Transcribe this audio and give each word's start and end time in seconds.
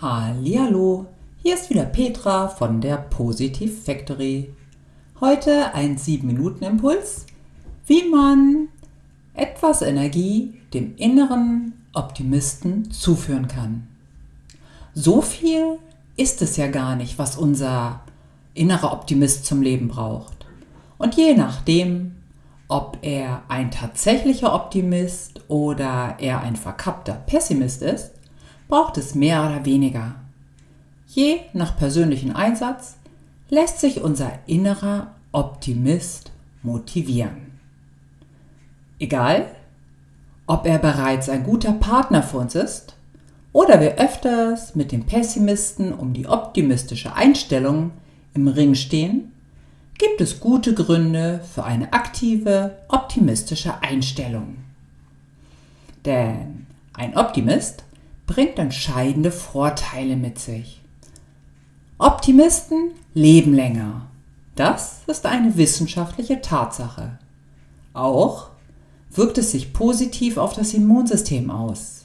Hallihallo, 0.00 1.06
hier 1.42 1.54
ist 1.54 1.70
wieder 1.70 1.84
Petra 1.84 2.46
von 2.46 2.80
der 2.80 2.98
Positive 2.98 3.72
Factory. 3.72 4.54
Heute 5.20 5.74
ein 5.74 5.98
7-Minuten-Impuls, 5.98 7.26
wie 7.84 8.08
man 8.08 8.68
etwas 9.34 9.82
Energie 9.82 10.54
dem 10.72 10.94
inneren 10.98 11.72
Optimisten 11.94 12.92
zuführen 12.92 13.48
kann. 13.48 13.88
So 14.94 15.20
viel 15.20 15.80
ist 16.16 16.42
es 16.42 16.56
ja 16.56 16.68
gar 16.68 16.94
nicht, 16.94 17.18
was 17.18 17.36
unser 17.36 18.02
innerer 18.54 18.92
Optimist 18.92 19.46
zum 19.46 19.62
Leben 19.62 19.88
braucht. 19.88 20.46
Und 20.98 21.16
je 21.16 21.34
nachdem, 21.34 22.14
ob 22.68 22.98
er 23.02 23.42
ein 23.48 23.72
tatsächlicher 23.72 24.54
Optimist 24.54 25.40
oder 25.48 26.14
er 26.20 26.42
ein 26.42 26.54
verkappter 26.54 27.14
Pessimist 27.14 27.82
ist, 27.82 28.12
braucht 28.68 28.98
es 28.98 29.14
mehr 29.14 29.44
oder 29.44 29.64
weniger. 29.64 30.14
Je 31.06 31.40
nach 31.54 31.76
persönlichen 31.76 32.36
Einsatz 32.36 32.96
lässt 33.48 33.80
sich 33.80 34.02
unser 34.02 34.30
innerer 34.46 35.14
Optimist 35.32 36.30
motivieren. 36.62 37.58
Egal, 38.98 39.46
ob 40.46 40.66
er 40.66 40.78
bereits 40.78 41.28
ein 41.28 41.44
guter 41.44 41.72
Partner 41.72 42.22
für 42.22 42.38
uns 42.38 42.54
ist 42.54 42.94
oder 43.52 43.80
wir 43.80 43.96
öfters 43.96 44.74
mit 44.74 44.92
dem 44.92 45.04
Pessimisten 45.04 45.92
um 45.92 46.12
die 46.12 46.26
optimistische 46.26 47.14
Einstellung 47.14 47.92
im 48.34 48.48
Ring 48.48 48.74
stehen, 48.74 49.32
gibt 49.98 50.20
es 50.20 50.40
gute 50.40 50.74
Gründe 50.74 51.40
für 51.54 51.64
eine 51.64 51.92
aktive, 51.92 52.78
optimistische 52.88 53.82
Einstellung. 53.82 54.58
Denn 56.04 56.66
ein 56.94 57.16
Optimist 57.16 57.84
bringt 58.28 58.58
entscheidende 58.60 59.32
Vorteile 59.32 60.14
mit 60.14 60.38
sich. 60.38 60.80
Optimisten 61.98 62.92
leben 63.14 63.52
länger. 63.54 64.06
Das 64.54 65.00
ist 65.08 65.26
eine 65.26 65.56
wissenschaftliche 65.56 66.40
Tatsache. 66.40 67.18
Auch 67.94 68.50
wirkt 69.10 69.38
es 69.38 69.50
sich 69.50 69.72
positiv 69.72 70.36
auf 70.36 70.52
das 70.52 70.74
Immunsystem 70.74 71.50
aus, 71.50 72.04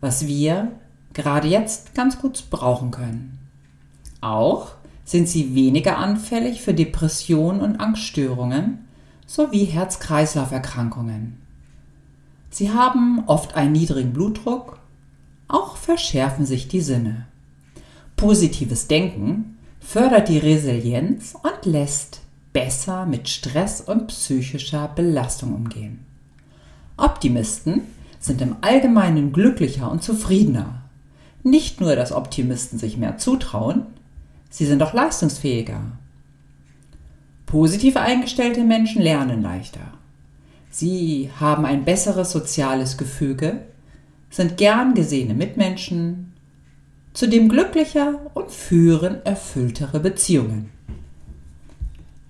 was 0.00 0.26
wir 0.26 0.70
gerade 1.14 1.48
jetzt 1.48 1.94
ganz 1.94 2.18
gut 2.18 2.44
brauchen 2.50 2.90
können. 2.90 3.38
Auch 4.20 4.72
sind 5.04 5.28
sie 5.28 5.54
weniger 5.54 5.96
anfällig 5.96 6.60
für 6.60 6.74
Depressionen 6.74 7.60
und 7.62 7.80
Angststörungen 7.80 8.86
sowie 9.26 9.64
Herz-Kreislauf-Erkrankungen. 9.64 11.45
Sie 12.56 12.70
haben 12.70 13.24
oft 13.26 13.54
einen 13.54 13.72
niedrigen 13.72 14.14
Blutdruck, 14.14 14.78
auch 15.46 15.76
verschärfen 15.76 16.46
sich 16.46 16.68
die 16.68 16.80
Sinne. 16.80 17.26
Positives 18.16 18.88
Denken 18.88 19.58
fördert 19.78 20.30
die 20.30 20.38
Resilienz 20.38 21.34
und 21.34 21.70
lässt 21.70 22.22
besser 22.54 23.04
mit 23.04 23.28
Stress 23.28 23.82
und 23.82 24.06
psychischer 24.06 24.88
Belastung 24.88 25.52
umgehen. 25.52 26.06
Optimisten 26.96 27.82
sind 28.20 28.40
im 28.40 28.56
Allgemeinen 28.62 29.34
glücklicher 29.34 29.90
und 29.90 30.02
zufriedener. 30.02 30.80
Nicht 31.42 31.82
nur, 31.82 31.94
dass 31.94 32.10
Optimisten 32.10 32.78
sich 32.78 32.96
mehr 32.96 33.18
zutrauen, 33.18 33.84
sie 34.48 34.64
sind 34.64 34.82
auch 34.82 34.94
leistungsfähiger. 34.94 35.82
Positiv 37.44 37.98
eingestellte 37.98 38.64
Menschen 38.64 39.02
lernen 39.02 39.42
leichter. 39.42 39.85
Sie 40.78 41.30
haben 41.40 41.64
ein 41.64 41.86
besseres 41.86 42.32
soziales 42.32 42.98
Gefüge, 42.98 43.62
sind 44.28 44.58
gern 44.58 44.92
gesehene 44.92 45.32
Mitmenschen, 45.32 46.34
zudem 47.14 47.48
glücklicher 47.48 48.20
und 48.34 48.50
führen 48.50 49.24
erfülltere 49.24 50.00
Beziehungen. 50.00 50.68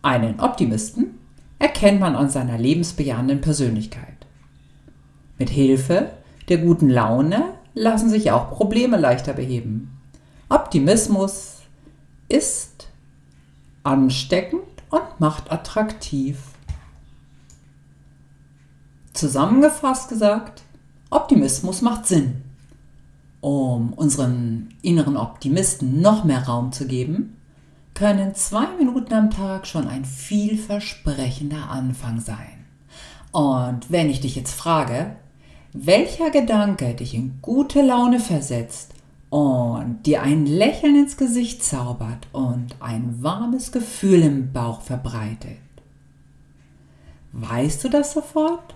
Einen 0.00 0.38
Optimisten 0.38 1.18
erkennt 1.58 1.98
man 1.98 2.14
an 2.14 2.30
seiner 2.30 2.56
lebensbejahenden 2.56 3.40
Persönlichkeit. 3.40 4.14
Mit 5.38 5.50
Hilfe 5.50 6.12
der 6.48 6.58
guten 6.58 6.88
Laune 6.88 7.46
lassen 7.74 8.10
sich 8.10 8.30
auch 8.30 8.52
Probleme 8.52 8.96
leichter 8.96 9.32
beheben. 9.32 9.98
Optimismus 10.48 11.62
ist 12.28 12.86
ansteckend 13.82 14.62
und 14.90 15.18
macht 15.18 15.50
attraktiv. 15.50 16.38
Zusammengefasst 19.16 20.10
gesagt, 20.10 20.62
Optimismus 21.08 21.80
macht 21.80 22.06
Sinn. 22.06 22.42
Um 23.40 23.94
unseren 23.94 24.68
inneren 24.82 25.16
Optimisten 25.16 26.02
noch 26.02 26.24
mehr 26.24 26.46
Raum 26.46 26.72
zu 26.72 26.86
geben, 26.86 27.36
können 27.94 28.34
zwei 28.34 28.66
Minuten 28.78 29.14
am 29.14 29.30
Tag 29.30 29.66
schon 29.66 29.88
ein 29.88 30.04
vielversprechender 30.04 31.70
Anfang 31.70 32.20
sein. 32.20 32.66
Und 33.32 33.90
wenn 33.90 34.10
ich 34.10 34.20
dich 34.20 34.36
jetzt 34.36 34.52
frage, 34.52 35.16
welcher 35.72 36.30
Gedanke 36.30 36.92
dich 36.92 37.14
in 37.14 37.38
gute 37.40 37.80
Laune 37.80 38.20
versetzt 38.20 38.92
und 39.30 40.00
dir 40.04 40.20
ein 40.22 40.44
Lächeln 40.44 40.94
ins 40.94 41.16
Gesicht 41.16 41.64
zaubert 41.64 42.28
und 42.32 42.76
ein 42.80 43.22
warmes 43.22 43.72
Gefühl 43.72 44.20
im 44.22 44.52
Bauch 44.52 44.82
verbreitet, 44.82 45.56
weißt 47.32 47.82
du 47.82 47.88
das 47.88 48.12
sofort? 48.12 48.75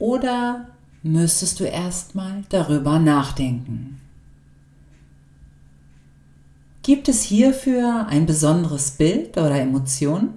Oder 0.00 0.66
müsstest 1.02 1.60
du 1.60 1.64
erstmal 1.64 2.42
darüber 2.48 2.98
nachdenken? 2.98 4.00
Gibt 6.82 7.08
es 7.10 7.22
hierfür 7.22 8.06
ein 8.08 8.24
besonderes 8.24 8.92
Bild 8.92 9.36
oder 9.36 9.60
Emotion? 9.60 10.30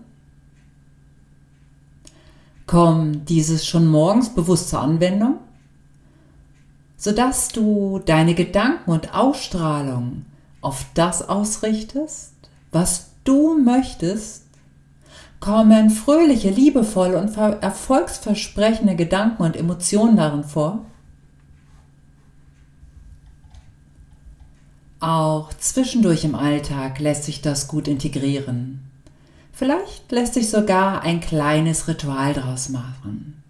Kommt 2.67 3.29
dieses 3.29 3.65
schon 3.65 3.87
morgens 3.87 4.35
bewusst 4.35 4.69
zur 4.69 4.81
Anwendung, 4.81 5.37
sodass 6.97 7.47
du 7.47 7.99
deine 8.05 8.35
Gedanken 8.35 8.91
und 8.91 9.15
Ausstrahlung 9.15 10.25
auf 10.59 10.85
das 10.93 11.27
ausrichtest, 11.29 12.33
was 12.73 13.11
du 13.23 13.57
möchtest 13.57 14.42
kommen 15.43 15.89
fröhliche, 15.89 16.49
liebevolle 16.51 17.19
und 17.19 17.35
erfolgsversprechende 17.35 18.95
Gedanken 18.95 19.43
und 19.43 19.57
Emotionen 19.57 20.15
darin 20.15 20.45
vor? 20.45 20.85
Auch 25.01 25.53
zwischendurch 25.55 26.23
im 26.23 26.35
Alltag 26.35 26.99
lässt 26.99 27.25
sich 27.25 27.41
das 27.41 27.67
gut 27.67 27.89
integrieren. 27.89 28.89
Vielleicht 29.51 30.13
lässt 30.13 30.35
sich 30.35 30.49
sogar 30.49 31.01
ein 31.01 31.19
kleines 31.19 31.89
Ritual 31.89 32.33
daraus 32.33 32.69
machen. 32.69 33.43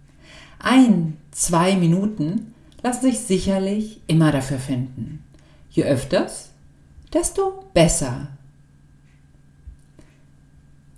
Ein, 0.58 1.16
zwei 1.30 1.76
Minuten 1.76 2.54
lassen 2.82 3.02
sich 3.02 3.20
sicherlich 3.20 4.00
immer 4.08 4.32
dafür 4.32 4.58
finden. 4.58 5.22
Je 5.70 5.84
öfters, 5.84 6.48
desto 7.12 7.64
besser 7.72 8.33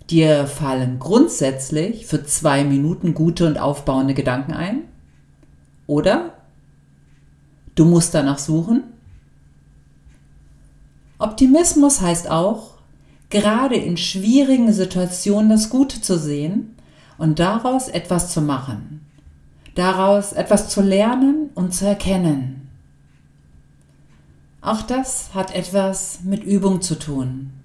Dir 0.09 0.47
fallen 0.47 0.99
grundsätzlich 0.99 2.05
für 2.05 2.23
zwei 2.23 2.63
Minuten 2.63 3.13
gute 3.13 3.45
und 3.45 3.57
aufbauende 3.57 4.13
Gedanken 4.13 4.53
ein? 4.53 4.83
Oder 5.85 6.33
du 7.75 7.85
musst 7.85 8.13
danach 8.13 8.39
suchen? 8.39 8.83
Optimismus 11.19 12.01
heißt 12.01 12.29
auch, 12.29 12.75
gerade 13.29 13.75
in 13.75 13.97
schwierigen 13.97 14.71
Situationen 14.71 15.49
das 15.49 15.69
Gute 15.69 16.01
zu 16.01 16.17
sehen 16.17 16.75
und 17.17 17.39
daraus 17.39 17.89
etwas 17.89 18.31
zu 18.31 18.41
machen, 18.41 19.05
daraus 19.75 20.31
etwas 20.31 20.69
zu 20.69 20.81
lernen 20.81 21.49
und 21.55 21.73
zu 21.73 21.85
erkennen. 21.85 22.69
Auch 24.61 24.83
das 24.83 25.33
hat 25.33 25.53
etwas 25.55 26.19
mit 26.23 26.43
Übung 26.43 26.81
zu 26.81 26.95
tun. 26.95 27.56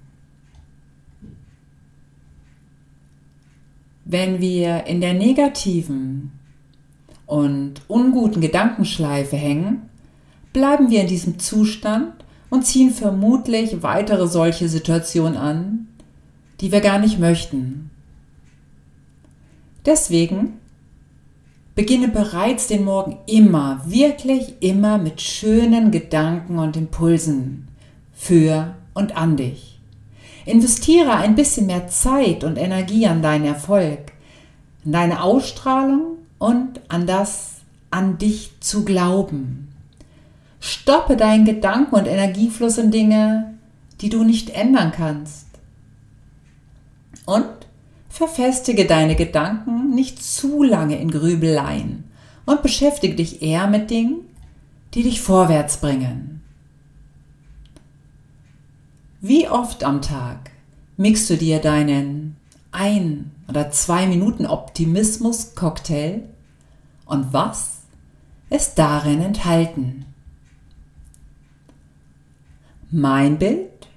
Wenn 4.05 4.41
wir 4.41 4.85
in 4.85 5.01
der 5.01 5.13
negativen 5.13 6.31
und 7.25 7.81
unguten 7.87 8.41
Gedankenschleife 8.41 9.35
hängen, 9.35 9.89
bleiben 10.51 10.89
wir 10.89 11.01
in 11.01 11.07
diesem 11.07 11.39
Zustand 11.39 12.13
und 12.49 12.65
ziehen 12.65 12.91
vermutlich 12.91 13.81
weitere 13.81 14.27
solche 14.27 14.69
Situationen 14.69 15.37
an, 15.37 15.87
die 16.61 16.71
wir 16.71 16.81
gar 16.81 16.99
nicht 16.99 17.19
möchten. 17.19 17.89
Deswegen 19.85 20.59
beginne 21.75 22.07
bereits 22.07 22.67
den 22.67 22.83
Morgen 22.83 23.17
immer, 23.25 23.81
wirklich 23.85 24.53
immer 24.61 24.97
mit 24.97 25.21
schönen 25.21 25.91
Gedanken 25.91 26.59
und 26.59 26.77
Impulsen 26.77 27.67
für 28.13 28.75
und 28.93 29.17
an 29.17 29.37
dich. 29.37 29.72
Investiere 30.45 31.15
ein 31.15 31.35
bisschen 31.35 31.67
mehr 31.67 31.87
Zeit 31.87 32.43
und 32.43 32.57
Energie 32.57 33.07
an 33.07 33.21
deinen 33.21 33.45
Erfolg, 33.45 34.11
an 34.85 34.91
deine 34.91 35.23
Ausstrahlung 35.23 36.17
und 36.37 36.81
an 36.89 37.07
das, 37.07 37.61
an 37.91 38.17
dich 38.17 38.51
zu 38.59 38.83
glauben. 38.83 39.69
Stoppe 40.59 41.17
deinen 41.17 41.45
Gedanken- 41.45 41.95
und 41.95 42.07
Energiefluss 42.07 42.77
in 42.77 42.91
Dinge, 42.91 43.53
die 44.01 44.09
du 44.09 44.23
nicht 44.23 44.49
ändern 44.49 44.91
kannst. 44.91 45.47
Und 47.25 47.47
verfestige 48.09 48.85
deine 48.85 49.15
Gedanken 49.15 49.95
nicht 49.95 50.21
zu 50.21 50.63
lange 50.63 50.99
in 50.99 51.09
Grübeleien 51.09 52.03
und 52.45 52.61
beschäftige 52.61 53.15
dich 53.15 53.41
eher 53.41 53.67
mit 53.67 53.89
Dingen, 53.89 54.17
die 54.93 55.03
dich 55.03 55.21
vorwärts 55.21 55.77
bringen. 55.77 56.32
Wie 59.25 59.47
oft 59.47 59.85
am 59.85 60.01
Tag 60.01 60.51
mixst 60.97 61.29
du 61.29 61.37
dir 61.37 61.59
deinen 61.59 62.35
ein 62.73 63.31
oder 63.47 63.71
zwei 63.71 64.05
Minuten 64.05 64.45
Optimismus-Cocktail 64.45 66.23
und 67.05 67.31
was 67.31 67.83
ist 68.49 68.77
darin 68.77 69.21
enthalten? 69.21 70.03
Mein 72.91 73.39
Bild 73.39 73.87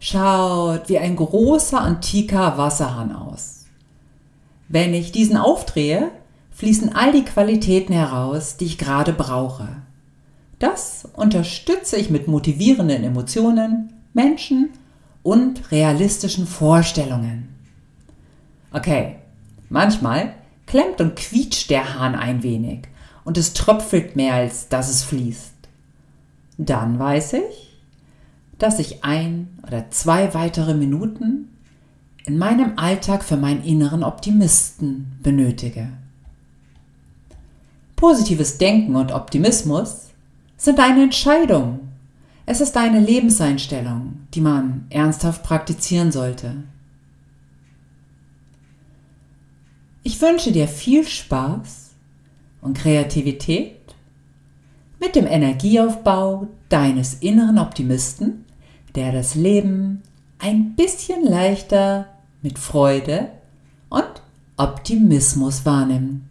schaut 0.00 0.88
wie 0.88 0.98
ein 0.98 1.14
großer 1.14 1.80
antiker 1.80 2.58
Wasserhahn 2.58 3.14
aus. 3.14 3.66
Wenn 4.66 4.92
ich 4.92 5.12
diesen 5.12 5.36
aufdrehe, 5.36 6.10
fließen 6.50 6.92
all 6.92 7.12
die 7.12 7.24
Qualitäten 7.24 7.92
heraus, 7.92 8.56
die 8.56 8.64
ich 8.64 8.78
gerade 8.78 9.12
brauche. 9.12 9.68
Das 10.58 11.08
unterstütze 11.14 11.96
ich 11.96 12.10
mit 12.10 12.26
motivierenden 12.26 13.04
Emotionen, 13.04 14.01
Menschen 14.14 14.70
und 15.22 15.70
realistischen 15.70 16.46
Vorstellungen. 16.46 17.48
Okay, 18.72 19.16
manchmal 19.68 20.34
klemmt 20.66 21.00
und 21.00 21.16
quietscht 21.16 21.70
der 21.70 21.98
Hahn 21.98 22.14
ein 22.14 22.42
wenig 22.42 22.88
und 23.24 23.38
es 23.38 23.52
tröpfelt 23.52 24.16
mehr, 24.16 24.34
als 24.34 24.68
dass 24.68 24.88
es 24.88 25.04
fließt. 25.04 25.52
Dann 26.58 26.98
weiß 26.98 27.34
ich, 27.34 27.78
dass 28.58 28.78
ich 28.78 29.04
ein 29.04 29.58
oder 29.66 29.90
zwei 29.90 30.34
weitere 30.34 30.74
Minuten 30.74 31.48
in 32.24 32.38
meinem 32.38 32.74
Alltag 32.76 33.24
für 33.24 33.36
meinen 33.36 33.64
inneren 33.64 34.04
Optimisten 34.04 35.18
benötige. 35.22 35.88
Positives 37.96 38.58
Denken 38.58 38.96
und 38.96 39.12
Optimismus 39.12 40.08
sind 40.56 40.78
eine 40.80 41.04
Entscheidung. 41.04 41.91
Es 42.44 42.60
ist 42.60 42.76
eine 42.76 43.00
Lebenseinstellung, 43.00 44.26
die 44.34 44.40
man 44.40 44.86
ernsthaft 44.90 45.42
praktizieren 45.44 46.10
sollte. 46.10 46.64
Ich 50.02 50.20
wünsche 50.20 50.50
dir 50.50 50.66
viel 50.66 51.06
Spaß 51.06 51.90
und 52.60 52.76
Kreativität 52.76 53.76
mit 54.98 55.14
dem 55.14 55.26
Energieaufbau 55.26 56.48
deines 56.68 57.14
inneren 57.14 57.58
Optimisten, 57.58 58.44
der 58.96 59.12
das 59.12 59.36
Leben 59.36 60.02
ein 60.38 60.74
bisschen 60.74 61.24
leichter 61.24 62.06
mit 62.42 62.58
Freude 62.58 63.28
und 63.88 64.22
Optimismus 64.56 65.64
wahrnimmt. 65.64 66.22